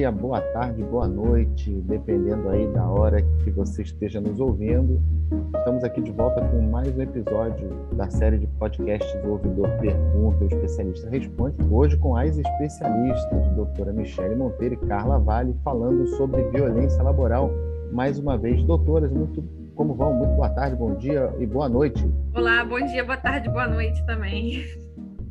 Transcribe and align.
dia, 0.00 0.10
boa 0.10 0.40
tarde, 0.40 0.82
boa 0.82 1.06
noite, 1.06 1.70
dependendo 1.82 2.48
aí 2.48 2.66
da 2.68 2.88
hora 2.88 3.20
que 3.20 3.50
você 3.50 3.82
esteja 3.82 4.18
nos 4.18 4.40
ouvindo. 4.40 4.98
Estamos 5.58 5.84
aqui 5.84 6.00
de 6.00 6.10
volta 6.10 6.40
com 6.40 6.62
mais 6.70 6.96
um 6.96 7.02
episódio 7.02 7.68
da 7.92 8.08
série 8.08 8.38
de 8.38 8.46
podcasts 8.46 9.22
do 9.22 9.32
Ouvidor 9.32 9.68
Pergunta, 9.78 10.42
o 10.42 10.46
Especialista 10.46 11.10
Responde. 11.10 11.54
Hoje 11.70 11.98
com 11.98 12.16
as 12.16 12.34
especialistas, 12.34 13.46
doutora 13.48 13.92
Michele 13.92 14.34
Monteiro 14.36 14.72
e 14.72 14.86
Carla 14.88 15.18
Vale, 15.18 15.54
falando 15.62 16.06
sobre 16.16 16.44
violência 16.44 17.02
laboral. 17.02 17.50
Mais 17.92 18.18
uma 18.18 18.38
vez, 18.38 18.64
doutoras, 18.64 19.12
muito 19.12 19.44
como 19.74 19.94
vão? 19.94 20.14
Muito 20.14 20.34
boa 20.34 20.48
tarde, 20.48 20.76
bom 20.76 20.94
dia 20.94 21.30
e 21.38 21.44
boa 21.44 21.68
noite. 21.68 22.02
Olá, 22.34 22.64
bom 22.64 22.80
dia, 22.86 23.04
boa 23.04 23.18
tarde, 23.18 23.50
boa 23.50 23.68
noite 23.68 24.02
também. 24.06 24.64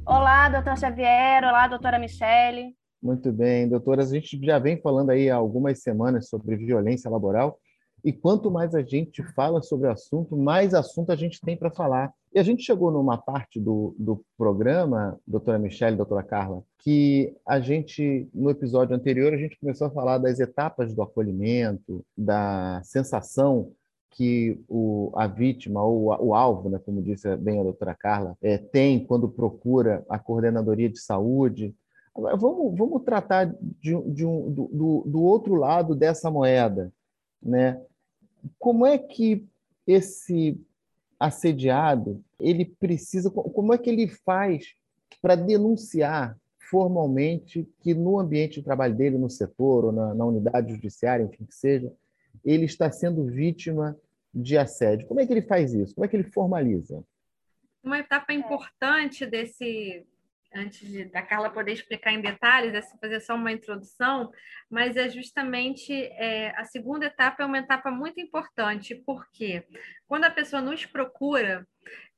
Olá, 0.06 0.48
doutor 0.48 0.78
Xavier. 0.78 1.44
Olá, 1.44 1.68
doutora 1.68 1.98
Michele. 1.98 2.79
Muito 3.02 3.32
bem, 3.32 3.68
doutoras. 3.68 4.12
A 4.12 4.16
gente 4.16 4.38
já 4.46 4.60
vem 4.60 4.82
falando 4.82 5.12
aí 5.12 5.30
há 5.30 5.36
algumas 5.36 5.82
semanas 5.82 6.28
sobre 6.28 6.58
violência 6.58 7.10
laboral. 7.10 7.58
E 8.04 8.14
quanto 8.14 8.52
mais 8.52 8.76
a 8.76 8.82
gente 8.82 9.24
fala 9.34 9.62
sobre 9.62 9.88
o 9.88 9.92
assunto, 9.92 10.38
mais 10.38 10.74
assunto 10.74 11.12
a 11.12 11.16
gente 11.16 11.40
tem 11.42 11.58
para 11.58 11.72
falar. 11.72 12.14
E 12.34 12.40
a 12.40 12.44
gente 12.44 12.64
chegou 12.64 12.92
numa 12.92 13.18
parte 13.18 13.60
do, 13.60 13.96
do 13.98 14.24
programa, 14.38 15.18
doutora 15.26 15.58
Michelle, 15.58 15.98
doutora 15.98 16.24
Carla, 16.24 16.64
que 16.78 17.36
a 17.46 17.60
gente, 17.60 18.30
no 18.34 18.50
episódio 18.50 18.96
anterior, 18.96 19.34
a 19.34 19.38
gente 19.38 19.60
começou 19.60 19.88
a 19.88 19.92
falar 19.92 20.18
das 20.18 20.40
etapas 20.40 20.94
do 20.94 21.02
acolhimento, 21.02 22.06
da 22.16 22.82
sensação 22.84 23.72
que 24.12 24.60
o, 24.68 25.12
a 25.16 25.28
vítima 25.28 25.84
ou 25.84 26.08
o 26.22 26.34
alvo, 26.34 26.70
né, 26.70 26.80
como 26.84 27.02
disse 27.02 27.36
bem 27.38 27.60
a 27.60 27.64
doutora 27.64 27.96
Carla, 27.96 28.36
é, 28.42 28.58
tem 28.58 29.04
quando 29.04 29.30
procura 29.30 30.06
a 30.10 30.20
coordenadoria 30.20 30.90
de 30.90 31.00
saúde, 31.00 31.74
Agora, 32.16 32.36
vamos, 32.36 32.78
vamos 32.78 33.04
tratar 33.04 33.46
de, 33.46 33.94
de 34.12 34.26
um, 34.26 34.52
do, 34.52 35.04
do 35.06 35.22
outro 35.22 35.56
lado 35.56 35.96
dessa 35.96 36.30
moeda. 36.30 36.92
Né? 37.42 37.82
Como 38.58 38.86
é 38.86 38.98
que 38.98 39.48
esse 39.86 40.60
assediado 41.20 42.24
ele 42.40 42.66
precisa, 42.66 43.30
como 43.30 43.74
é 43.74 43.78
que 43.78 43.90
ele 43.90 44.08
faz 44.08 44.74
para 45.22 45.36
denunciar 45.36 46.38
formalmente 46.70 47.68
que 47.82 47.94
no 47.94 48.20
ambiente 48.20 48.60
de 48.60 48.64
trabalho 48.64 48.96
dele, 48.96 49.18
no 49.18 49.30
setor 49.30 49.86
ou 49.86 49.92
na, 49.92 50.14
na, 50.14 50.26
unidade 50.26 50.74
judiciária, 50.74 51.24
enfim 51.24 51.46
que 51.46 51.56
seja, 51.56 51.92
ele 52.46 52.66
está 52.66 52.92
sendo 52.92 53.26
vítima 53.26 53.98
de 54.34 54.58
assédio. 54.58 55.08
Como 55.08 55.20
é 55.20 55.26
que 55.26 55.34
ele 55.34 55.42
faz 55.42 55.74
isso? 55.74 55.96
Como 55.96 56.06
é 56.06 56.08
que 56.08 56.16
ele 56.16 56.32
formaliza? 56.32 57.04
Uma 57.84 58.00
etapa 58.00 58.32
importante 58.34 59.26
desse 59.26 60.06
antes 60.54 60.88
de, 60.88 61.06
da 61.06 61.22
Carla 61.22 61.50
poder 61.50 61.74
explicar 61.74 62.12
em 62.12 62.22
detalhes, 62.22 62.74
é 62.74 62.82
fazer 63.00 63.20
só 63.20 63.36
uma 63.36 63.52
introdução, 63.52 64.32
mas 64.70 64.98
é 64.98 65.08
justamente 65.10 65.94
é, 65.94 66.54
a 66.58 66.66
segunda 66.66 67.06
etapa 67.06 67.44
é 67.44 67.46
uma 67.46 67.60
etapa 67.60 67.92
muito 67.92 68.20
importante, 68.20 68.96
porque 69.06 69.66
quando 70.08 70.26
a 70.26 70.32
pessoa 70.32 70.62
nos 70.62 70.86
procura, 70.86 71.68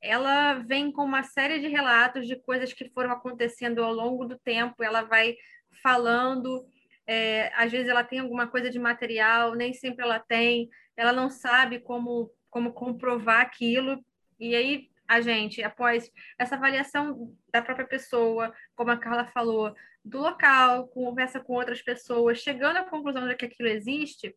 ela 0.00 0.54
vem 0.54 0.90
com 0.90 1.04
uma 1.04 1.22
série 1.22 1.60
de 1.60 1.68
relatos 1.68 2.26
de 2.26 2.36
coisas 2.36 2.72
que 2.72 2.90
foram 2.90 3.12
acontecendo 3.12 3.82
ao 3.82 3.92
longo 3.92 4.24
do 4.24 4.38
tempo, 4.38 4.82
ela 4.82 5.02
vai 5.02 5.36
falando, 5.82 6.66
é, 7.06 7.52
às 7.54 7.70
vezes 7.70 7.88
ela 7.88 8.04
tem 8.04 8.18
alguma 8.18 8.46
coisa 8.46 8.70
de 8.70 8.78
material, 8.78 9.54
nem 9.54 9.72
sempre 9.72 10.04
ela 10.04 10.18
tem, 10.18 10.68
ela 10.96 11.12
não 11.12 11.28
sabe 11.28 11.80
como, 11.80 12.30
como 12.50 12.72
comprovar 12.72 13.40
aquilo, 13.40 14.02
e 14.38 14.54
aí 14.54 14.91
a 15.08 15.20
gente, 15.20 15.62
após 15.62 16.10
essa 16.38 16.54
avaliação 16.54 17.34
da 17.52 17.60
própria 17.62 17.86
pessoa, 17.86 18.54
como 18.74 18.90
a 18.90 18.96
Carla 18.96 19.26
falou, 19.26 19.74
do 20.04 20.18
local, 20.20 20.88
conversa 20.88 21.40
com 21.40 21.54
outras 21.54 21.82
pessoas, 21.82 22.38
chegando 22.38 22.78
à 22.78 22.84
conclusão 22.84 23.26
de 23.28 23.36
que 23.36 23.44
aquilo 23.44 23.68
existe, 23.68 24.34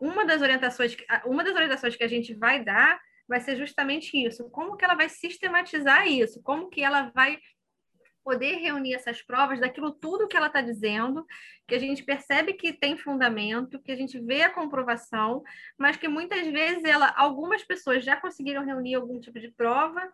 uma 0.00 0.24
das 0.24 0.42
orientações, 0.42 0.96
uma 1.24 1.42
das 1.42 1.54
orientações 1.54 1.96
que 1.96 2.04
a 2.04 2.08
gente 2.08 2.34
vai 2.34 2.64
dar 2.64 3.00
vai 3.26 3.40
ser 3.40 3.56
justamente 3.56 4.16
isso. 4.16 4.48
Como 4.50 4.76
que 4.76 4.84
ela 4.84 4.94
vai 4.94 5.08
sistematizar 5.08 6.06
isso? 6.06 6.40
Como 6.42 6.70
que 6.70 6.82
ela 6.82 7.10
vai 7.14 7.38
poder 8.24 8.56
reunir 8.56 8.94
essas 8.94 9.22
provas 9.22 9.60
daquilo 9.60 9.90
tudo 9.90 10.28
que 10.28 10.36
ela 10.36 10.48
está 10.48 10.60
dizendo, 10.60 11.24
que 11.66 11.74
a 11.74 11.78
gente 11.78 12.02
percebe 12.02 12.52
que 12.52 12.72
tem 12.72 12.96
fundamento, 12.96 13.80
que 13.80 13.92
a 13.92 13.96
gente 13.96 14.18
vê 14.20 14.42
a 14.42 14.50
comprovação, 14.50 15.42
mas 15.78 15.96
que 15.96 16.08
muitas 16.08 16.46
vezes 16.46 16.84
ela, 16.84 17.12
algumas 17.16 17.62
pessoas 17.62 18.04
já 18.04 18.16
conseguiram 18.16 18.64
reunir 18.64 18.94
algum 18.94 19.18
tipo 19.18 19.38
de 19.40 19.50
prova 19.50 20.12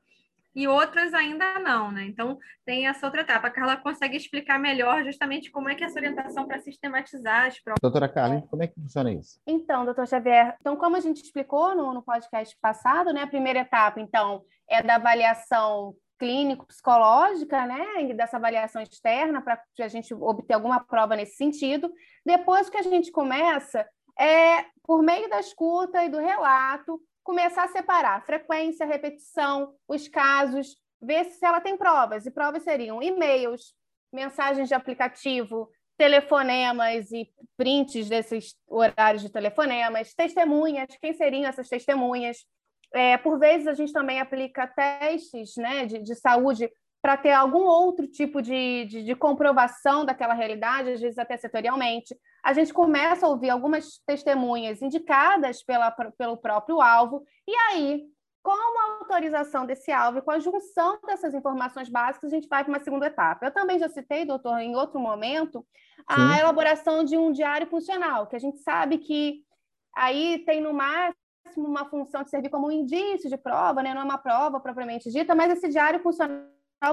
e 0.54 0.68
outras 0.68 1.12
ainda 1.12 1.58
não, 1.58 1.90
né? 1.90 2.04
Então 2.04 2.38
tem 2.64 2.86
essa 2.86 3.04
outra 3.06 3.22
etapa. 3.22 3.48
A 3.48 3.50
Carla 3.50 3.76
consegue 3.76 4.16
explicar 4.16 4.58
melhor 4.58 5.02
justamente 5.02 5.50
como 5.50 5.68
é 5.68 5.74
que 5.74 5.82
é 5.82 5.86
essa 5.86 5.98
orientação 5.98 6.46
para 6.46 6.60
sistematizar 6.60 7.46
as 7.46 7.58
provas. 7.58 7.80
Doutora 7.82 8.08
Carla, 8.08 8.42
como 8.42 8.62
é 8.62 8.68
que 8.68 8.74
funciona 8.74 9.12
isso? 9.12 9.40
Então, 9.46 9.84
doutor 9.84 10.06
Xavier, 10.06 10.56
então 10.60 10.76
como 10.76 10.96
a 10.96 11.00
gente 11.00 11.22
explicou 11.22 11.74
no, 11.74 11.92
no 11.92 12.02
podcast 12.02 12.56
passado, 12.60 13.12
né? 13.12 13.22
A 13.22 13.26
primeira 13.26 13.60
etapa, 13.60 14.00
então, 14.00 14.44
é 14.68 14.82
da 14.82 14.94
avaliação 14.94 15.94
clínico-psicológica, 16.18 17.66
né, 17.66 18.14
dessa 18.14 18.36
avaliação 18.36 18.82
externa, 18.82 19.42
para 19.42 19.60
a 19.80 19.88
gente 19.88 20.14
obter 20.14 20.54
alguma 20.54 20.84
prova 20.84 21.16
nesse 21.16 21.36
sentido. 21.36 21.92
Depois 22.24 22.70
que 22.70 22.76
a 22.76 22.82
gente 22.82 23.10
começa, 23.10 23.86
é, 24.18 24.64
por 24.82 25.02
meio 25.02 25.28
da 25.28 25.40
escuta 25.40 26.04
e 26.04 26.08
do 26.08 26.18
relato, 26.18 27.00
começar 27.22 27.64
a 27.64 27.68
separar 27.68 28.24
frequência, 28.24 28.86
repetição, 28.86 29.74
os 29.88 30.06
casos, 30.08 30.76
ver 31.00 31.24
se 31.24 31.44
ela 31.44 31.60
tem 31.60 31.76
provas. 31.76 32.26
E 32.26 32.30
provas 32.30 32.62
seriam 32.62 33.02
e-mails, 33.02 33.74
mensagens 34.12 34.68
de 34.68 34.74
aplicativo, 34.74 35.68
telefonemas 35.96 37.10
e 37.12 37.28
prints 37.56 38.08
desses 38.08 38.54
horários 38.68 39.22
de 39.22 39.30
telefonemas, 39.30 40.14
testemunhas, 40.14 40.88
quem 41.00 41.12
seriam 41.12 41.48
essas 41.48 41.68
testemunhas, 41.68 42.44
é, 42.94 43.18
por 43.18 43.38
vezes, 43.38 43.66
a 43.66 43.74
gente 43.74 43.92
também 43.92 44.20
aplica 44.20 44.66
testes 44.66 45.56
né, 45.56 45.84
de, 45.84 45.98
de 45.98 46.14
saúde 46.14 46.70
para 47.02 47.18
ter 47.18 47.32
algum 47.32 47.64
outro 47.64 48.06
tipo 48.06 48.40
de, 48.40 48.86
de, 48.86 49.02
de, 49.02 49.14
comprovação 49.14 50.06
daquela 50.06 50.32
realidade, 50.32 50.92
às 50.92 51.00
vezes 51.00 51.18
até 51.18 51.36
setorialmente. 51.36 52.16
A 52.42 52.54
gente 52.54 52.72
começa 52.72 53.26
a 53.26 53.28
ouvir 53.28 53.50
algumas 53.50 53.98
testemunhas 54.06 54.80
indicadas 54.80 55.62
pela, 55.62 55.90
pelo 55.90 56.38
próprio 56.38 56.80
alvo, 56.80 57.22
e 57.46 57.54
aí, 57.54 58.04
com 58.42 58.52
a 58.52 58.98
autorização 59.00 59.66
desse 59.66 59.92
alvo 59.92 60.18
e 60.18 60.22
com 60.22 60.30
a 60.30 60.38
junção 60.38 60.98
dessas 61.04 61.34
informações 61.34 61.90
básicas, 61.90 62.32
a 62.32 62.36
gente 62.36 62.48
vai 62.48 62.64
para 62.64 62.72
uma 62.72 62.82
segunda 62.82 63.08
etapa. 63.08 63.44
Eu 63.44 63.52
também 63.52 63.78
já 63.78 63.88
citei, 63.88 64.24
doutor, 64.24 64.58
em 64.60 64.74
outro 64.74 64.98
momento, 64.98 65.66
a 66.06 66.14
Sim. 66.14 66.40
elaboração 66.40 67.04
de 67.04 67.18
um 67.18 67.32
diário 67.32 67.66
funcional, 67.66 68.26
que 68.28 68.36
a 68.36 68.40
gente 68.40 68.60
sabe 68.60 68.96
que 68.96 69.42
aí 69.94 70.42
tem 70.46 70.62
no 70.62 70.72
máximo 70.72 71.23
uma 71.56 71.84
função 71.84 72.22
de 72.22 72.30
servir 72.30 72.50
como 72.50 72.68
um 72.68 72.72
indício 72.72 73.28
de 73.28 73.36
prova, 73.36 73.82
né? 73.82 73.94
não 73.94 74.02
é 74.02 74.04
uma 74.04 74.18
prova 74.18 74.60
propriamente 74.60 75.10
dita, 75.10 75.34
mas 75.34 75.52
esse 75.52 75.68
diário 75.68 76.00
funcional 76.00 76.42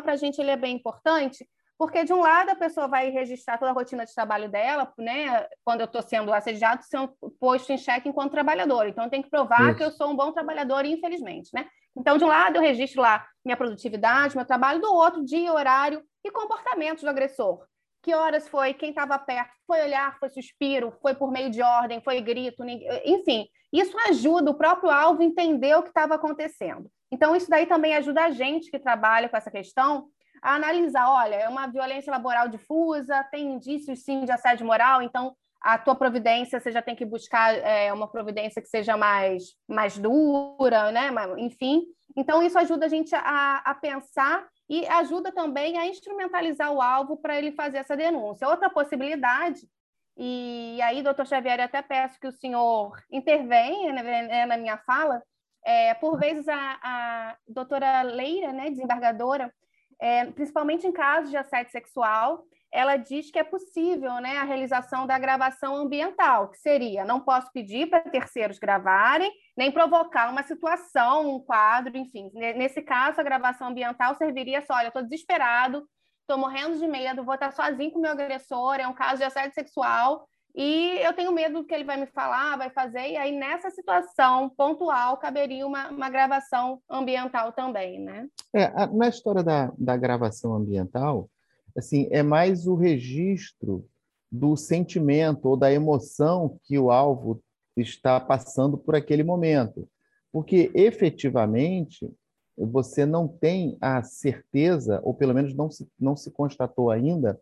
para 0.02 0.14
a 0.14 0.16
gente 0.16 0.40
ele 0.40 0.52
é 0.52 0.58
bem 0.58 0.76
importante, 0.76 1.48
porque 1.78 2.04
de 2.04 2.14
um 2.14 2.22
lado 2.22 2.52
a 2.52 2.56
pessoa 2.56 2.88
vai 2.88 3.10
registrar 3.10 3.58
toda 3.58 3.72
a 3.72 3.74
rotina 3.74 4.06
de 4.06 4.14
trabalho 4.14 4.50
dela, 4.50 4.94
né? 5.00 5.48
Quando 5.64 5.82
eu 5.82 5.86
estou 5.86 6.02
sendo 6.04 6.32
assediado, 6.32 6.84
sendo 6.84 7.12
posto 7.40 7.74
em 7.74 7.78
xeque 7.78 8.08
enquanto 8.08 8.32
trabalhador. 8.32 8.88
Então, 8.88 9.10
tem 9.10 9.22
que 9.22 9.32
provar 9.32 9.70
Isso. 9.70 9.78
que 9.78 9.84
eu 9.84 9.92
sou 9.92 10.12
um 10.12 10.16
bom 10.16 10.32
trabalhador, 10.32 10.86
infelizmente, 10.86 11.50
né? 11.54 11.66
Então, 11.98 12.20
de 12.20 12.24
um 12.24 12.28
lado 12.28 12.58
eu 12.58 12.62
registro 12.62 13.02
lá 13.02 13.26
minha 13.44 13.58
produtividade, 13.58 14.36
meu 14.36 14.46
trabalho, 14.46 14.80
do 14.80 14.94
outro 14.94 15.26
dia, 15.26 15.52
horário 15.52 16.04
e 16.24 16.30
comportamento 16.30 17.02
do 17.02 17.10
agressor 17.10 17.66
que 18.02 18.14
horas 18.16 18.48
foi, 18.48 18.74
quem 18.74 18.90
estava 18.90 19.18
perto, 19.20 19.52
foi 19.68 19.82
olhar, 19.82 20.18
foi 20.20 20.30
suspiro, 20.30 20.92
foi 21.02 21.14
por 21.14 21.32
meio 21.32 21.50
de 21.50 21.62
ordem, 21.62 22.02
foi 22.02 22.20
grito, 22.22 22.64
enfim, 23.06 23.48
isso 23.72 23.96
ajuda 24.10 24.52
o 24.52 24.56
próprio 24.56 24.90
alvo 24.90 25.22
a 25.22 25.26
entender 25.26 25.76
o 25.76 25.84
que 25.84 25.90
estava 25.90 26.16
acontecendo. 26.16 26.90
Então, 27.12 27.36
isso 27.36 27.50
daí 27.50 27.66
também 27.66 27.96
ajuda 27.96 28.26
a 28.26 28.32
gente 28.32 28.72
que 28.72 28.80
trabalha 28.80 29.30
com 29.30 29.38
essa 29.38 29.52
questão 29.52 30.08
a 30.42 30.56
analisar, 30.56 31.10
olha, 31.10 31.36
é 31.36 31.48
uma 31.48 31.68
violência 31.68 32.12
laboral 32.12 32.48
difusa, 32.48 33.24
tem 33.26 33.54
indícios 33.54 34.04
sim 34.04 34.26
de 34.26 34.32
assédio 34.32 34.66
moral, 34.66 35.02
então 35.02 35.36
a 35.62 35.78
tua 35.78 35.96
providência 35.96 36.60
você 36.60 36.72
já 36.72 36.82
tem 36.82 36.96
que 36.96 37.06
buscar 37.06 37.54
é, 37.54 37.94
uma 37.94 38.08
providência 38.08 38.62
que 38.62 38.68
seja 38.68 38.98
mais, 38.98 39.44
mais 39.70 39.98
dura, 40.00 40.92
né? 40.92 41.12
Enfim, 41.38 41.84
então 42.18 42.42
isso 42.42 42.58
ajuda 42.58 42.88
a 42.88 42.90
gente 42.90 43.14
a, 43.14 43.58
a 43.58 43.76
pensar 43.76 44.48
e 44.72 44.88
ajuda 44.88 45.34
também 45.34 45.78
a 45.78 45.86
instrumentalizar 45.86 46.72
o 46.72 46.82
alvo 46.82 47.18
para 47.18 47.38
ele 47.38 47.52
fazer 47.52 47.80
essa 47.80 47.98
denúncia. 47.98 48.48
Outra 48.48 48.70
possibilidade, 48.70 49.68
e 50.16 50.80
aí, 50.82 51.04
doutor 51.04 51.28
Xavier, 51.28 51.60
eu 51.60 51.66
até 51.66 51.82
peço 51.82 52.18
que 52.18 52.28
o 52.28 52.32
senhor 52.32 52.98
intervenha 53.12 53.92
né, 53.92 54.02
né, 54.02 54.46
na 54.46 54.56
minha 54.56 54.78
fala, 54.78 55.22
é, 55.66 55.94
por 55.96 56.18
vezes 56.18 56.48
a, 56.48 56.80
a 56.82 57.38
doutora 57.46 58.02
Leira, 58.04 58.54
né, 58.54 58.70
desembargadora, 58.70 59.54
é, 60.00 60.24
principalmente 60.28 60.88
em 60.88 60.94
casos 60.94 61.30
de 61.30 61.36
assédio 61.36 61.74
sexual, 61.74 62.46
ela 62.72 62.96
diz 62.96 63.30
que 63.30 63.38
é 63.38 63.44
possível 63.44 64.16
né, 64.22 64.38
a 64.38 64.44
realização 64.44 65.06
da 65.06 65.20
gravação 65.20 65.76
ambiental, 65.76 66.50
que 66.50 66.58
seria 66.58 67.04
não 67.04 67.20
posso 67.20 67.52
pedir 67.52 67.90
para 67.90 68.00
terceiros 68.00 68.58
gravarem, 68.58 69.32
nem 69.58 69.72
provocar 69.72 70.32
uma 70.32 70.44
situação, 70.44 71.36
um 71.36 71.40
quadro, 71.40 71.98
enfim. 71.98 72.32
Nesse 72.34 72.82
caso, 72.82 73.20
a 73.20 73.24
gravação 73.24 73.68
ambiental 73.68 74.16
serviria 74.16 74.62
só, 74.66 74.76
olha, 74.76 74.88
estou 74.88 75.04
desesperado, 75.04 75.86
estou 76.22 76.38
morrendo 76.38 76.78
de 76.80 76.88
medo, 76.88 77.26
vou 77.26 77.34
estar 77.34 77.52
sozinho 77.52 77.92
com 77.92 78.00
meu 78.00 78.12
agressor, 78.12 78.76
é 78.76 78.88
um 78.88 78.94
caso 78.94 79.18
de 79.18 79.26
assédio 79.26 79.54
sexual, 79.54 80.26
e 80.56 80.98
eu 81.02 81.14
tenho 81.14 81.32
medo 81.32 81.62
do 81.62 81.66
que 81.66 81.74
ele 81.74 81.84
vai 81.84 81.98
me 81.98 82.08
falar, 82.08 82.58
vai 82.58 82.70
fazer, 82.70 83.12
e 83.12 83.18
aí 83.18 83.32
nessa 83.32 83.70
situação 83.70 84.50
pontual 84.50 85.18
caberia 85.18 85.66
uma, 85.66 85.90
uma 85.90 86.10
gravação 86.10 86.82
ambiental 86.90 87.52
também, 87.54 88.00
né? 88.00 88.28
É, 88.54 88.88
na 88.88 89.08
história 89.08 89.44
da, 89.44 89.72
da 89.78 89.96
gravação 89.96 90.54
ambiental, 90.56 91.30
assim, 91.78 92.08
é 92.12 92.24
mais 92.24 92.68
o 92.68 92.76
registro 92.76 93.86
do 94.32 94.56
sentimento 94.56 95.50
ou 95.50 95.58
da 95.58 95.72
emoção 95.72 96.58
que 96.64 96.78
o 96.80 96.90
alvo 96.90 97.42
está 97.76 98.20
passando 98.20 98.78
por 98.78 98.96
aquele 98.96 99.24
momento. 99.24 99.88
Porque 100.32 100.72
efetivamente 100.74 102.10
você 102.58 103.06
não 103.06 103.28
tem 103.28 103.78
a 103.82 104.04
certeza, 104.04 105.00
ou 105.04 105.14
pelo 105.14 105.34
menos 105.34 105.54
não 105.54 105.70
se, 105.70 105.88
não 106.00 106.16
se 106.16 106.32
constatou 106.32 106.92
ainda, 106.92 107.40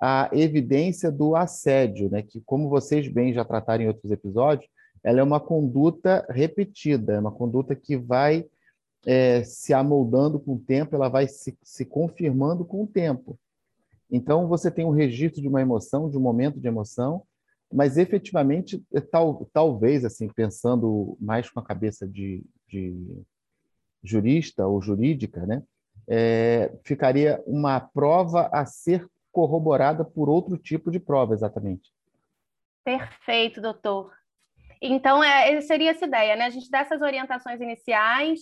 a 0.00 0.30
evidência 0.32 1.10
do 1.12 1.36
assédio, 1.36 2.10
né? 2.10 2.22
que, 2.22 2.40
como 2.40 2.70
vocês 2.70 3.06
bem 3.06 3.34
já 3.34 3.44
trataram 3.44 3.84
em 3.84 3.88
outros 3.88 4.10
episódios, 4.10 4.68
ela 5.04 5.20
é 5.20 5.22
uma 5.22 5.40
conduta 5.40 6.26
repetida, 6.30 7.14
é 7.14 7.18
uma 7.18 7.32
conduta 7.32 7.74
que 7.74 7.96
vai 7.96 8.46
é, 9.06 9.42
se 9.44 9.72
amoldando 9.72 10.38
com 10.38 10.54
o 10.54 10.58
tempo, 10.58 10.94
ela 10.94 11.08
vai 11.08 11.26
se, 11.26 11.56
se 11.62 11.84
confirmando 11.84 12.64
com 12.64 12.82
o 12.82 12.86
tempo. 12.86 13.38
Então, 14.10 14.48
você 14.48 14.70
tem 14.70 14.84
um 14.84 14.90
registro 14.90 15.40
de 15.40 15.48
uma 15.48 15.60
emoção, 15.60 16.10
de 16.10 16.16
um 16.16 16.20
momento 16.20 16.60
de 16.60 16.66
emoção, 16.66 17.22
mas 17.72 17.96
efetivamente, 17.96 18.84
é 18.92 19.00
tal, 19.00 19.48
talvez, 19.52 20.04
assim, 20.04 20.28
pensando 20.28 21.16
mais 21.20 21.48
com 21.48 21.60
a 21.60 21.64
cabeça 21.64 22.06
de, 22.06 22.44
de 22.68 23.22
jurista 24.02 24.66
ou 24.66 24.82
jurídica, 24.82 25.46
né, 25.46 25.62
é, 26.08 26.72
ficaria 26.82 27.40
uma 27.46 27.78
prova 27.78 28.48
a 28.52 28.66
ser 28.66 29.06
corroborada 29.30 30.04
por 30.04 30.28
outro 30.28 30.56
tipo 30.56 30.90
de 30.90 30.98
prova, 30.98 31.34
exatamente. 31.34 31.92
Perfeito, 32.84 33.60
doutor. 33.60 34.12
Então, 34.82 35.22
é, 35.22 35.60
seria 35.60 35.90
essa 35.90 36.06
ideia, 36.06 36.34
né? 36.34 36.46
A 36.46 36.50
gente 36.50 36.68
dá 36.70 36.80
essas 36.80 37.00
orientações 37.00 37.60
iniciais, 37.60 38.40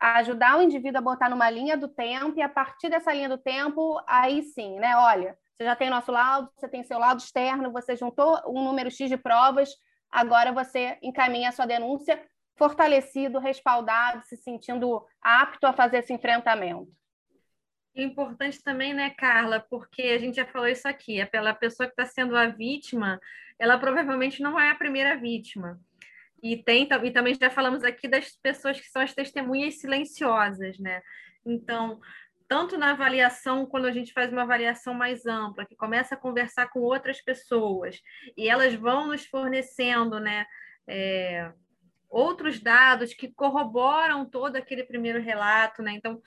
ajudar 0.00 0.58
o 0.58 0.62
indivíduo 0.62 0.98
a 0.98 1.02
botar 1.02 1.28
numa 1.28 1.50
linha 1.50 1.76
do 1.76 1.86
tempo, 1.86 2.38
e 2.38 2.42
a 2.42 2.48
partir 2.48 2.88
dessa 2.88 3.12
linha 3.12 3.28
do 3.28 3.36
tempo, 3.38 4.00
aí 4.06 4.42
sim, 4.42 4.78
né? 4.80 4.96
Olha, 4.96 5.36
você 5.56 5.64
já 5.64 5.76
tem 5.76 5.90
nosso 5.90 6.10
laudo, 6.10 6.50
você 6.56 6.68
tem 6.68 6.82
seu 6.82 6.98
laudo 6.98 7.20
externo, 7.20 7.70
você 7.70 7.94
juntou 7.94 8.40
um 8.46 8.64
número 8.64 8.90
X 8.90 9.10
de 9.10 9.16
provas, 9.18 9.70
agora 10.10 10.52
você 10.52 10.98
encaminha 11.02 11.50
a 11.50 11.52
sua 11.52 11.66
denúncia 11.66 12.20
fortalecido, 12.56 13.38
respaldado, 13.38 14.24
se 14.24 14.36
sentindo 14.36 15.04
apto 15.20 15.66
a 15.66 15.72
fazer 15.72 15.98
esse 15.98 16.12
enfrentamento. 16.12 16.90
É 17.94 18.02
importante 18.02 18.62
também, 18.62 18.94
né, 18.94 19.10
Carla, 19.10 19.60
porque 19.68 20.02
a 20.02 20.18
gente 20.18 20.36
já 20.36 20.46
falou 20.46 20.68
isso 20.68 20.86
aqui, 20.86 21.20
é 21.20 21.26
pela 21.26 21.52
pessoa 21.52 21.86
que 21.86 21.92
está 21.92 22.06
sendo 22.06 22.36
a 22.36 22.46
vítima, 22.46 23.20
ela 23.58 23.78
provavelmente 23.78 24.42
não 24.42 24.58
é 24.58 24.70
a 24.70 24.74
primeira 24.74 25.16
vítima. 25.16 25.78
E, 26.42 26.56
tem, 26.56 26.88
e 27.04 27.10
também 27.10 27.34
já 27.34 27.50
falamos 27.50 27.84
aqui 27.84 28.08
das 28.08 28.30
pessoas 28.42 28.80
que 28.80 28.88
são 28.88 29.02
as 29.02 29.14
testemunhas 29.14 29.78
silenciosas, 29.78 30.78
né? 30.78 31.02
Então, 31.44 32.00
tanto 32.48 32.76
na 32.76 32.90
avaliação, 32.90 33.64
quando 33.64 33.86
a 33.86 33.92
gente 33.92 34.12
faz 34.12 34.32
uma 34.32 34.42
avaliação 34.42 34.92
mais 34.92 35.26
ampla, 35.26 35.64
que 35.64 35.76
começa 35.76 36.14
a 36.14 36.18
conversar 36.18 36.68
com 36.68 36.80
outras 36.80 37.22
pessoas, 37.22 38.00
e 38.36 38.48
elas 38.48 38.74
vão 38.74 39.06
nos 39.06 39.24
fornecendo, 39.24 40.18
né? 40.18 40.44
É, 40.88 41.52
outros 42.08 42.58
dados 42.58 43.14
que 43.14 43.32
corroboram 43.32 44.28
todo 44.28 44.56
aquele 44.56 44.82
primeiro 44.82 45.20
relato, 45.20 45.80
né? 45.82 45.92
Então, 45.92 46.20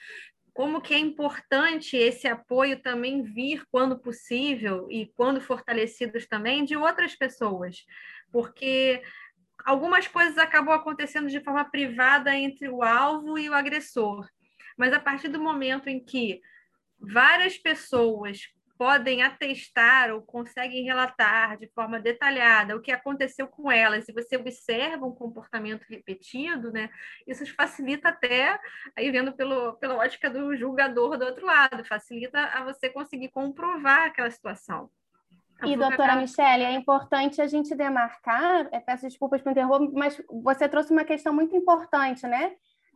como 0.54 0.80
que 0.80 0.94
é 0.94 1.00
importante 1.00 1.98
esse 1.98 2.28
apoio 2.28 2.80
também 2.80 3.24
vir 3.24 3.66
quando 3.72 4.00
possível 4.00 4.88
e 4.90 5.08
quando 5.08 5.42
fortalecidos 5.42 6.28
também 6.28 6.64
de 6.64 6.78
outras 6.78 7.16
pessoas, 7.16 7.84
porque 8.32 9.02
algumas 9.66 10.08
coisas 10.08 10.38
acabam 10.38 10.74
acontecendo 10.74 11.30
de 11.30 11.44
forma 11.44 11.66
privada 11.66 12.36
entre 12.36 12.70
o 12.70 12.84
alvo 12.84 13.38
e 13.38 13.50
o 13.50 13.54
agressor, 13.54 14.28
mas 14.78 14.94
a 14.94 15.00
partir 15.00 15.28
do 15.28 15.42
momento 15.42 15.88
em 15.88 16.04
que 16.04 16.42
várias 17.00 17.58
pessoas 17.58 18.42
podem 18.78 19.22
atestar 19.22 20.12
ou 20.12 20.22
conseguem 20.22 20.84
relatar 20.84 21.58
de 21.58 21.68
forma 21.70 22.00
detalhada 22.00 22.76
o 22.76 22.82
que 22.82 22.92
aconteceu 22.92 23.48
com 23.48 23.72
elas, 23.72 24.10
e 24.10 24.14
você 24.14 24.36
observa 24.36 25.06
um 25.06 25.14
comportamento 25.14 25.84
repetido, 25.90 26.72
né, 26.72 26.90
isso 27.28 27.46
facilita 27.56 28.10
até, 28.10 28.60
aí 28.96 29.12
vendo 29.12 29.32
pelo, 29.34 29.74
pela 29.74 29.96
ótica 29.96 30.30
do 30.30 30.56
julgador 30.56 31.18
do 31.18 31.26
outro 31.26 31.46
lado, 31.46 31.86
facilita 31.86 32.40
a 32.40 32.64
você 32.64 32.90
conseguir 32.90 33.30
comprovar 33.30 34.08
aquela 34.08 34.32
situação. 34.32 34.90
E, 35.66 35.76
doutora 35.76 36.16
Michele, 36.16 36.64
é 36.64 36.72
importante 36.74 37.42
a 37.42 37.48
gente 37.48 37.76
demarcar, 37.76 38.70
peço 38.86 39.04
desculpas 39.04 39.42
por 39.42 39.52
interromper, 39.52 39.94
mas 39.94 40.22
você 40.30 40.68
trouxe 40.68 40.92
uma 40.92 41.04
questão 41.04 41.34
muito 41.34 41.56
importante, 41.56 42.26
né? 42.28 42.54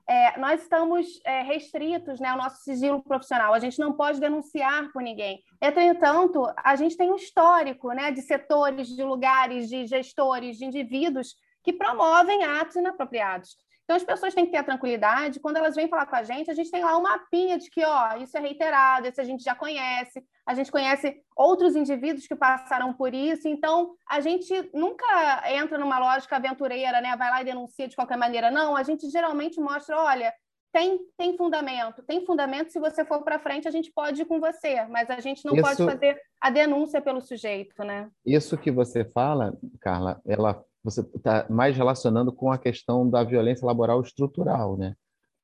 é, 0.07 0.39
nós 0.39 0.61
estamos 0.61 1.19
é, 1.25 1.41
restritos 1.43 2.19
né, 2.19 2.29
ao 2.29 2.37
nosso 2.37 2.63
sigilo 2.63 3.03
profissional, 3.03 3.53
a 3.53 3.59
gente 3.59 3.77
não 3.77 3.91
pode 3.91 4.19
denunciar 4.19 4.89
por 4.93 5.01
ninguém. 5.01 5.43
Entretanto, 5.61 6.49
a 6.55 6.75
gente 6.77 6.95
tem 6.95 7.11
um 7.11 7.17
histórico 7.17 7.91
né, 7.91 8.09
de 8.09 8.21
setores, 8.21 8.87
de 8.87 9.03
lugares, 9.03 9.67
de 9.67 9.85
gestores, 9.85 10.57
de 10.57 10.65
indivíduos 10.65 11.35
que 11.61 11.73
promovem 11.73 12.45
atos 12.45 12.77
inapropriados. 12.77 13.57
Então, 13.87 13.95
as 13.95 14.03
pessoas 14.03 14.35
têm 14.35 14.45
que 14.45 14.51
ter 14.51 14.57
a 14.57 14.63
tranquilidade, 14.65 15.39
quando 15.39 15.55
elas 15.55 15.73
vêm 15.73 15.87
falar 15.87 16.05
com 16.05 16.17
a 16.17 16.21
gente, 16.21 16.51
a 16.51 16.53
gente 16.53 16.69
tem 16.69 16.83
lá 16.83 16.97
um 16.97 17.03
mapinha 17.03 17.57
de 17.57 17.69
que, 17.69 17.85
ó, 17.85 18.17
isso 18.17 18.37
é 18.37 18.41
reiterado, 18.41 19.07
isso 19.07 19.21
a 19.21 19.23
gente 19.23 19.41
já 19.41 19.55
conhece, 19.55 20.21
a 20.45 20.53
gente 20.53 20.69
conhece 20.69 21.15
outros 21.33 21.73
indivíduos 21.73 22.27
que 22.27 22.35
passaram 22.35 22.93
por 22.93 23.13
isso, 23.13 23.47
então 23.47 23.95
a 24.05 24.19
gente 24.19 24.69
nunca 24.73 25.05
entra 25.49 25.77
numa 25.77 25.99
lógica 25.99 26.35
aventureira, 26.35 26.99
né? 26.99 27.15
Vai 27.15 27.29
lá 27.31 27.41
e 27.41 27.45
denuncia 27.45 27.87
de 27.87 27.95
qualquer 27.95 28.17
maneira. 28.17 28.51
Não, 28.51 28.75
a 28.75 28.83
gente 28.83 29.09
geralmente 29.09 29.57
mostra, 29.57 29.97
olha, 29.97 30.33
tem, 30.73 30.99
tem 31.17 31.37
fundamento, 31.37 32.03
tem 32.03 32.25
fundamento, 32.25 32.73
se 32.73 32.81
você 32.81 33.05
for 33.05 33.23
para 33.23 33.39
frente, 33.39 33.69
a 33.69 33.71
gente 33.71 33.89
pode 33.93 34.21
ir 34.21 34.25
com 34.25 34.37
você, 34.37 34.85
mas 34.87 35.09
a 35.09 35.21
gente 35.21 35.45
não 35.45 35.53
isso, 35.53 35.63
pode 35.63 35.77
fazer 35.77 36.21
a 36.41 36.49
denúncia 36.49 37.01
pelo 37.01 37.21
sujeito, 37.21 37.85
né? 37.85 38.09
Isso 38.25 38.57
que 38.57 38.69
você 38.69 39.05
fala, 39.05 39.57
Carla, 39.79 40.21
ela 40.25 40.61
você 40.89 41.01
está 41.01 41.45
mais 41.49 41.75
relacionando 41.75 42.31
com 42.31 42.49
a 42.49 42.57
questão 42.57 43.09
da 43.09 43.21
violência 43.21 43.65
laboral 43.65 43.99
estrutural, 44.01 44.77
né? 44.77 44.95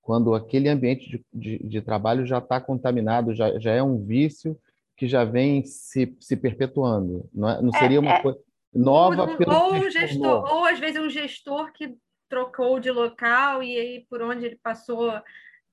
Quando 0.02 0.34
aquele 0.34 0.70
ambiente 0.70 1.10
de, 1.10 1.26
de, 1.34 1.68
de 1.68 1.82
trabalho 1.82 2.26
já 2.26 2.38
está 2.38 2.62
contaminado, 2.62 3.34
já, 3.34 3.60
já 3.60 3.72
é 3.72 3.84
um 3.84 4.02
vício 4.06 4.58
que 4.96 5.06
já 5.06 5.26
vem 5.26 5.66
se, 5.66 6.16
se 6.20 6.38
perpetuando. 6.38 7.30
Não, 7.34 7.50
é, 7.50 7.62
não 7.62 7.72
é, 7.76 7.80
seria 7.80 8.00
uma 8.00 8.14
é, 8.14 8.22
coisa 8.22 8.40
nova 8.74 9.24
ou, 9.24 9.38
pelo 9.38 9.54
ou, 9.54 9.90
gestor, 9.90 10.54
ou 10.54 10.66
às 10.66 10.80
vezes 10.80 11.02
um 11.02 11.10
gestor 11.10 11.74
que 11.74 11.94
trocou 12.30 12.80
de 12.80 12.90
local 12.90 13.62
e 13.62 13.78
aí 13.78 14.06
por 14.10 14.22
onde 14.22 14.46
ele 14.46 14.60
passou 14.64 15.12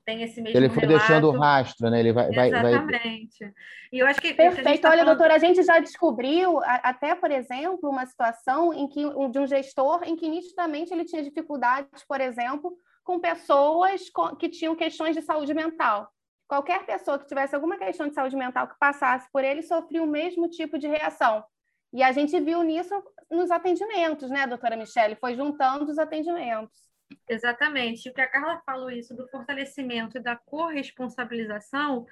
tem 0.04 0.22
esse 0.22 0.40
mesmo 0.40 0.58
Ele 0.58 0.68
foi 0.68 0.82
relato. 0.84 1.06
deixando 1.06 1.30
rastro, 1.30 1.90
né? 1.90 2.00
Ele 2.00 2.12
vai, 2.12 2.28
Exatamente. 2.30 3.44
Vai... 3.44 3.52
E 3.92 3.98
eu 3.98 4.06
acho 4.06 4.20
que 4.20 4.34
perfeito. 4.34 4.80
Tá 4.82 4.90
Olha, 4.90 4.98
falando... 4.98 5.16
doutora, 5.16 5.34
a 5.34 5.38
gente 5.38 5.62
já 5.62 5.78
descobriu 5.78 6.60
até, 6.64 7.14
por 7.14 7.30
exemplo, 7.30 7.90
uma 7.90 8.06
situação 8.06 8.72
em 8.72 8.88
que 8.88 9.02
de 9.02 9.38
um 9.38 9.46
gestor 9.46 10.02
em 10.04 10.16
que 10.16 10.28
nitidamente 10.28 10.92
ele 10.92 11.04
tinha 11.04 11.22
dificuldades, 11.22 12.04
por 12.06 12.20
exemplo, 12.20 12.76
com 13.04 13.18
pessoas 13.18 14.02
que 14.38 14.48
tinham 14.48 14.76
questões 14.76 15.16
de 15.16 15.22
saúde 15.22 15.52
mental. 15.52 16.08
Qualquer 16.46 16.84
pessoa 16.84 17.18
que 17.18 17.26
tivesse 17.26 17.54
alguma 17.54 17.76
questão 17.76 18.08
de 18.08 18.14
saúde 18.14 18.36
mental 18.36 18.66
que 18.68 18.78
passasse 18.78 19.28
por 19.32 19.44
ele 19.44 19.62
sofria 19.62 20.02
o 20.02 20.06
mesmo 20.06 20.48
tipo 20.48 20.78
de 20.78 20.88
reação. 20.88 21.44
E 21.92 22.02
a 22.02 22.12
gente 22.12 22.38
viu 22.40 22.62
nisso 22.62 22.94
nos 23.30 23.50
atendimentos, 23.50 24.30
né, 24.30 24.46
doutora 24.46 24.76
Michele? 24.76 25.16
Foi 25.16 25.34
juntando 25.34 25.90
os 25.90 25.98
atendimentos. 25.98 26.90
Exatamente. 27.28 28.08
O 28.08 28.14
que 28.14 28.20
a 28.20 28.26
Carla 28.26 28.60
falou 28.64 28.90
isso 28.90 29.14
do 29.14 29.28
fortalecimento 29.28 30.18
e 30.18 30.22
da 30.22 30.36
corresponsabilização 30.36 32.06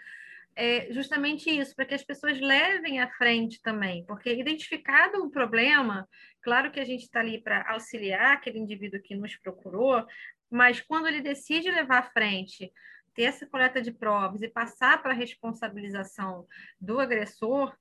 é 0.54 0.92
justamente 0.92 1.48
isso, 1.48 1.74
para 1.76 1.84
que 1.84 1.94
as 1.94 2.02
pessoas 2.02 2.40
levem 2.40 3.00
à 3.00 3.08
frente 3.12 3.62
também, 3.62 4.04
porque 4.04 4.34
identificado 4.34 5.22
o 5.22 5.30
problema, 5.30 6.08
claro 6.42 6.72
que 6.72 6.80
a 6.80 6.84
gente 6.84 7.02
está 7.02 7.20
ali 7.20 7.40
para 7.40 7.70
auxiliar 7.70 8.34
aquele 8.34 8.58
indivíduo 8.58 9.00
que 9.00 9.14
nos 9.14 9.36
procurou, 9.36 10.04
mas 10.50 10.80
quando 10.80 11.06
ele 11.06 11.20
decide 11.20 11.70
levar 11.70 11.98
à 11.98 12.10
frente, 12.10 12.72
ter 13.14 13.22
essa 13.22 13.46
coleta 13.46 13.80
de 13.80 13.92
provas 13.92 14.42
e 14.42 14.48
passar 14.48 15.00
para 15.00 15.12
a 15.12 15.16
responsabilização 15.16 16.44
do 16.80 16.98
agressor, 16.98 17.72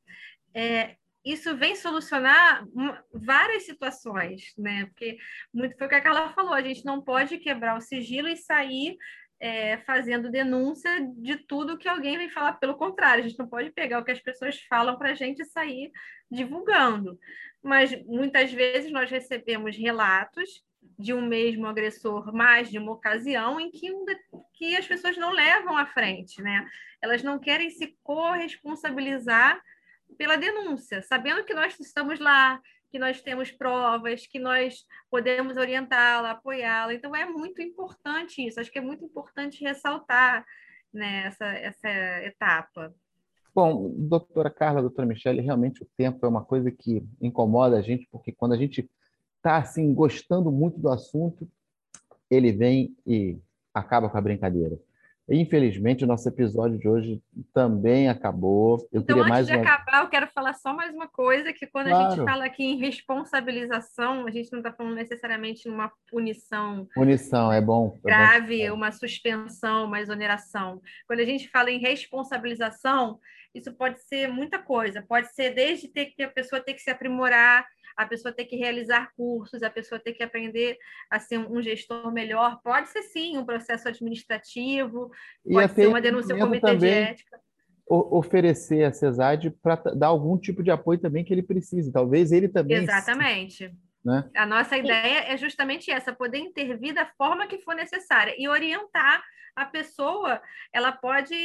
é, 0.53 0.97
isso 1.31 1.55
vem 1.57 1.75
solucionar 1.75 2.65
várias 3.13 3.63
situações, 3.63 4.53
né? 4.57 4.85
Porque 4.85 5.17
muito 5.53 5.77
foi 5.77 5.87
o 5.87 5.89
que 5.89 5.95
a 5.95 6.01
Carla 6.01 6.33
falou, 6.33 6.53
a 6.53 6.61
gente 6.61 6.85
não 6.85 7.01
pode 7.01 7.37
quebrar 7.37 7.77
o 7.77 7.81
sigilo 7.81 8.27
e 8.27 8.37
sair 8.37 8.97
é, 9.39 9.77
fazendo 9.79 10.31
denúncia 10.31 10.89
de 11.15 11.37
tudo 11.37 11.77
que 11.77 11.87
alguém 11.87 12.17
vem 12.17 12.29
falar. 12.29 12.53
Pelo 12.53 12.75
contrário, 12.75 13.23
a 13.23 13.27
gente 13.27 13.39
não 13.39 13.47
pode 13.47 13.71
pegar 13.71 13.99
o 13.99 14.03
que 14.03 14.11
as 14.11 14.19
pessoas 14.19 14.59
falam 14.63 14.97
para 14.97 15.11
a 15.11 15.15
gente 15.15 15.43
sair 15.45 15.91
divulgando. 16.29 17.19
Mas 17.61 17.91
muitas 18.05 18.51
vezes 18.51 18.91
nós 18.91 19.09
recebemos 19.09 19.75
relatos 19.75 20.63
de 20.97 21.13
um 21.13 21.25
mesmo 21.25 21.67
agressor 21.67 22.33
mais 22.33 22.69
de 22.69 22.77
uma 22.79 22.93
ocasião 22.93 23.59
em 23.59 23.69
que, 23.69 23.91
um, 23.91 24.05
que 24.53 24.75
as 24.75 24.87
pessoas 24.87 25.17
não 25.17 25.31
levam 25.31 25.77
à 25.77 25.85
frente, 25.85 26.41
né? 26.41 26.65
Elas 27.01 27.21
não 27.21 27.37
querem 27.37 27.69
se 27.69 27.95
corresponsabilizar 28.03 29.61
pela 30.17 30.37
denúncia, 30.37 31.01
sabendo 31.01 31.43
que 31.43 31.53
nós 31.53 31.79
estamos 31.79 32.19
lá, 32.19 32.61
que 32.89 32.99
nós 32.99 33.21
temos 33.21 33.51
provas, 33.51 34.25
que 34.25 34.39
nós 34.39 34.85
podemos 35.09 35.57
orientá-la, 35.57 36.31
apoiá-la. 36.31 36.93
Então, 36.93 37.15
é 37.15 37.25
muito 37.25 37.61
importante 37.61 38.45
isso. 38.45 38.59
Acho 38.59 38.71
que 38.71 38.79
é 38.79 38.81
muito 38.81 39.03
importante 39.03 39.63
ressaltar 39.63 40.45
né, 40.93 41.27
essa, 41.27 41.45
essa 41.45 41.89
etapa. 42.23 42.93
Bom, 43.53 43.91
doutora 43.97 44.49
Carla, 44.49 44.81
doutora 44.81 45.07
Michele, 45.07 45.41
realmente 45.41 45.81
o 45.81 45.89
tempo 45.97 46.25
é 46.25 46.29
uma 46.29 46.45
coisa 46.45 46.71
que 46.71 47.03
incomoda 47.19 47.77
a 47.77 47.81
gente, 47.81 48.07
porque 48.11 48.31
quando 48.31 48.53
a 48.53 48.57
gente 48.57 48.89
está 49.37 49.57
assim, 49.57 49.93
gostando 49.93 50.51
muito 50.51 50.79
do 50.79 50.89
assunto, 50.89 51.49
ele 52.29 52.51
vem 52.51 52.95
e 53.05 53.39
acaba 53.73 54.09
com 54.09 54.17
a 54.17 54.21
brincadeira. 54.21 54.77
Infelizmente, 55.29 56.05
o 56.05 56.07
nosso 56.07 56.27
episódio 56.29 56.77
de 56.77 56.87
hoje 56.87 57.21
também 57.53 58.07
acabou. 58.07 58.77
Eu 58.93 59.01
então, 59.01 59.17
antes 59.17 59.29
mais 59.29 59.47
de 59.47 59.53
uma... 59.53 59.61
acabar, 59.61 60.03
eu 60.03 60.09
quero 60.09 60.27
falar 60.27 60.53
só 60.53 60.73
mais 60.73 60.93
uma 60.93 61.07
coisa, 61.07 61.51
que 61.51 61.67
quando 61.67 61.89
claro. 61.89 62.05
a 62.05 62.09
gente 62.09 62.23
fala 62.23 62.45
aqui 62.45 62.63
em 62.63 62.77
responsabilização, 62.77 64.25
a 64.25 64.31
gente 64.31 64.51
não 64.51 64.59
está 64.59 64.71
falando 64.71 64.95
necessariamente 64.95 65.67
uma 65.67 65.91
punição. 66.09 66.87
Punição, 66.95 67.51
é 67.51 67.59
bom. 67.59 67.99
É 68.05 68.07
grave, 68.07 68.69
bom. 68.69 68.75
uma 68.75 68.91
suspensão, 68.91 69.85
uma 69.85 69.99
exoneração. 69.99 70.81
Quando 71.05 71.19
a 71.19 71.25
gente 71.25 71.49
fala 71.49 71.71
em 71.71 71.79
responsabilização, 71.79 73.19
isso 73.53 73.73
pode 73.73 74.01
ser 74.03 74.27
muita 74.27 74.59
coisa. 74.59 75.01
Pode 75.01 75.33
ser 75.33 75.53
desde 75.53 75.87
ter 75.87 76.07
que 76.07 76.23
a 76.23 76.29
pessoa 76.29 76.61
ter 76.61 76.73
que 76.73 76.81
se 76.81 76.89
aprimorar, 76.89 77.65
a 77.97 78.05
pessoa 78.05 78.31
ter 78.31 78.45
que 78.45 78.55
realizar 78.55 79.11
cursos, 79.17 79.63
a 79.63 79.69
pessoa 79.69 79.99
ter 79.99 80.13
que 80.13 80.23
aprender 80.23 80.77
a 81.09 81.19
ser 81.19 81.39
um 81.39 81.61
gestor 81.61 82.13
melhor. 82.13 82.59
Pode 82.63 82.89
ser 82.89 83.01
sim 83.01 83.37
um 83.37 83.45
processo 83.45 83.87
administrativo, 83.89 85.11
e 85.43 85.53
pode 85.53 85.73
ser 85.73 85.87
uma 85.87 85.99
denúncia 85.99 86.35
ao 86.35 86.39
comitê 86.39 86.75
de 86.75 86.87
ética. 86.87 87.39
Oferecer 87.89 88.83
a 88.83 88.91
CESAD 88.91 89.49
para 89.61 89.75
dar 89.95 90.07
algum 90.07 90.37
tipo 90.37 90.61
de 90.61 90.69
apoio 90.69 90.99
também 90.99 91.23
que 91.23 91.33
ele 91.33 91.41
precise. 91.41 91.91
Talvez 91.91 92.31
ele 92.31 92.49
também. 92.49 92.77
Exatamente. 92.77 93.73
Né? 94.03 94.29
A 94.35 94.45
nossa 94.45 94.77
ideia 94.77 95.23
é 95.33 95.37
justamente 95.37 95.89
essa, 95.89 96.13
poder 96.13 96.37
intervir 96.37 96.93
da 96.93 97.05
forma 97.17 97.47
que 97.47 97.59
for 97.59 97.73
necessária 97.75 98.35
e 98.37 98.47
orientar 98.47 99.23
a 99.55 99.65
pessoa. 99.65 100.41
Ela 100.71 100.91
pode 100.91 101.35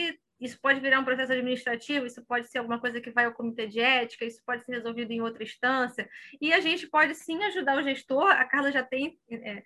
isso 0.42 0.58
pode 0.60 0.80
virar 0.80 0.98
um 0.98 1.04
processo 1.04 1.32
administrativo, 1.32 2.04
isso 2.04 2.24
pode 2.26 2.48
ser 2.48 2.58
alguma 2.58 2.80
coisa 2.80 3.00
que 3.00 3.10
vai 3.10 3.26
ao 3.26 3.32
comitê 3.32 3.66
de 3.66 3.80
ética, 3.80 4.24
isso 4.24 4.42
pode 4.44 4.64
ser 4.64 4.72
resolvido 4.72 5.12
em 5.12 5.20
outra 5.20 5.42
instância. 5.42 6.08
E 6.40 6.52
a 6.52 6.60
gente 6.60 6.88
pode 6.88 7.14
sim 7.14 7.42
ajudar 7.44 7.78
o 7.78 7.82
gestor. 7.82 8.30
A 8.30 8.44
Carla 8.44 8.72
já 8.72 8.82
tem 8.82 9.18
é, 9.30 9.62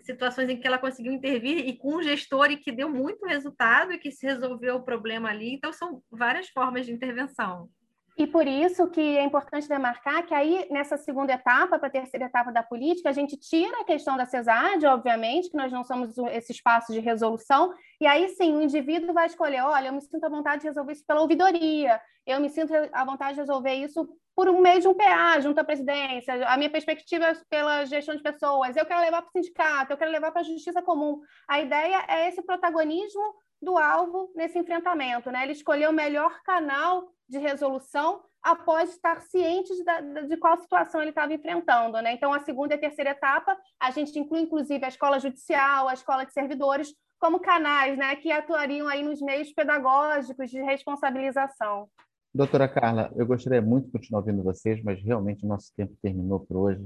situações 0.00 0.48
em 0.48 0.56
que 0.56 0.66
ela 0.66 0.78
conseguiu 0.78 1.12
intervir 1.12 1.66
e 1.66 1.76
com 1.76 1.96
um 1.96 2.02
gestor 2.02 2.50
e 2.50 2.56
que 2.56 2.70
deu 2.70 2.88
muito 2.88 3.26
resultado 3.26 3.92
e 3.92 3.98
que 3.98 4.12
se 4.12 4.24
resolveu 4.24 4.76
o 4.76 4.84
problema 4.84 5.28
ali. 5.28 5.52
Então, 5.54 5.72
são 5.72 6.02
várias 6.10 6.48
formas 6.48 6.86
de 6.86 6.92
intervenção. 6.92 7.68
E 8.16 8.26
por 8.26 8.46
isso 8.46 8.88
que 8.88 9.00
é 9.00 9.24
importante 9.24 9.66
demarcar 9.66 10.26
que 10.26 10.34
aí, 10.34 10.66
nessa 10.70 10.98
segunda 10.98 11.32
etapa, 11.32 11.78
para 11.78 11.88
a 11.88 11.90
terceira 11.90 12.26
etapa 12.26 12.52
da 12.52 12.62
política, 12.62 13.08
a 13.08 13.12
gente 13.12 13.36
tira 13.36 13.80
a 13.80 13.84
questão 13.84 14.16
da 14.16 14.26
CESAD, 14.26 14.84
obviamente, 14.86 15.48
que 15.48 15.56
nós 15.56 15.72
não 15.72 15.82
somos 15.82 16.16
esse 16.30 16.52
espaço 16.52 16.92
de 16.92 17.00
resolução, 17.00 17.72
e 18.00 18.06
aí 18.06 18.28
sim, 18.28 18.54
o 18.54 18.62
indivíduo 18.62 19.14
vai 19.14 19.26
escolher, 19.26 19.62
olha, 19.62 19.88
eu 19.88 19.92
me 19.92 20.00
sinto 20.02 20.24
à 20.24 20.28
vontade 20.28 20.60
de 20.60 20.68
resolver 20.68 20.92
isso 20.92 21.06
pela 21.06 21.22
ouvidoria, 21.22 22.00
eu 22.26 22.38
me 22.38 22.50
sinto 22.50 22.72
à 22.92 23.04
vontade 23.04 23.34
de 23.34 23.40
resolver 23.40 23.74
isso 23.74 24.06
por 24.34 24.48
um 24.48 24.60
meio 24.60 24.80
de 24.80 24.88
um 24.88 24.94
PA, 24.94 25.40
junto 25.40 25.58
à 25.58 25.64
presidência, 25.64 26.46
a 26.46 26.56
minha 26.56 26.70
perspectiva 26.70 27.26
é 27.26 27.34
pela 27.48 27.84
gestão 27.86 28.14
de 28.14 28.22
pessoas, 28.22 28.76
eu 28.76 28.86
quero 28.86 29.00
levar 29.00 29.22
para 29.22 29.28
o 29.28 29.32
sindicato, 29.32 29.92
eu 29.92 29.96
quero 29.96 30.10
levar 30.10 30.32
para 30.32 30.40
a 30.40 30.44
justiça 30.44 30.82
comum. 30.82 31.20
A 31.48 31.60
ideia 31.60 32.04
é 32.08 32.28
esse 32.28 32.42
protagonismo 32.42 33.22
do 33.62 33.78
alvo 33.78 34.32
nesse 34.34 34.58
enfrentamento, 34.58 35.30
né? 35.30 35.44
Ele 35.44 35.52
escolheu 35.52 35.90
o 35.90 35.94
melhor 35.94 36.42
canal 36.42 37.12
de 37.28 37.38
resolução 37.38 38.20
após 38.42 38.90
estar 38.90 39.20
ciente 39.22 39.72
de, 39.72 40.26
de 40.26 40.36
qual 40.36 40.58
situação 40.58 41.00
ele 41.00 41.10
estava 41.10 41.32
enfrentando. 41.32 42.02
Né? 42.02 42.12
Então, 42.12 42.32
a 42.32 42.40
segunda 42.40 42.74
e 42.74 42.76
a 42.76 42.80
terceira 42.80 43.10
etapa, 43.10 43.56
a 43.80 43.90
gente 43.92 44.18
inclui, 44.18 44.40
inclusive, 44.40 44.84
a 44.84 44.88
escola 44.88 45.20
judicial, 45.20 45.88
a 45.88 45.94
escola 45.94 46.26
de 46.26 46.32
servidores, 46.32 46.92
como 47.20 47.38
canais 47.38 47.96
né, 47.96 48.16
que 48.16 48.32
atuariam 48.32 48.88
aí 48.88 49.02
nos 49.04 49.22
meios 49.22 49.52
pedagógicos 49.52 50.50
de 50.50 50.60
responsabilização. 50.60 51.88
Doutora 52.34 52.68
Carla, 52.68 53.12
eu 53.14 53.24
gostaria 53.24 53.62
muito 53.62 53.86
de 53.86 53.92
continuar 53.92 54.20
ouvindo 54.20 54.42
vocês, 54.42 54.82
mas 54.82 55.00
realmente 55.00 55.44
o 55.44 55.48
nosso 55.48 55.72
tempo 55.76 55.94
terminou 56.02 56.40
por 56.40 56.56
hoje. 56.56 56.84